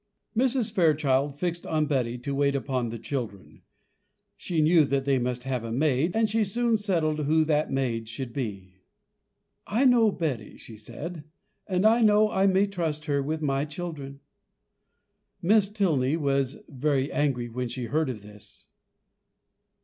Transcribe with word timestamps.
Mrs. 0.35 0.71
Fairchild 0.71 1.37
fixed 1.39 1.63
on 1.67 1.85
Betty 1.85 2.17
to 2.17 2.33
wait 2.33 2.55
upon 2.55 2.89
the 2.89 2.97
children; 2.97 3.61
she 4.35 4.59
knew 4.59 4.83
that 4.83 5.05
they 5.05 5.19
must 5.19 5.43
have 5.43 5.63
a 5.63 5.71
maid, 5.71 6.15
and 6.15 6.27
she 6.27 6.43
soon 6.43 6.75
settled 6.75 7.19
who 7.19 7.45
that 7.45 7.69
maid 7.71 8.09
should 8.09 8.33
be. 8.33 8.77
"I 9.67 9.85
know 9.85 10.11
Betty," 10.11 10.57
she 10.57 10.75
said; 10.75 11.25
"and 11.67 11.85
I 11.85 12.01
know 12.01 12.31
I 12.31 12.47
may 12.47 12.65
trust 12.65 13.05
her 13.05 13.21
with 13.21 13.43
my 13.43 13.63
children." 13.63 14.21
Miss 15.39 15.69
Tilney 15.69 16.17
was 16.17 16.57
very 16.67 17.11
angry 17.11 17.47
when 17.47 17.67
she 17.69 17.85
heard 17.85 18.09
of 18.09 18.23
this. 18.23 18.65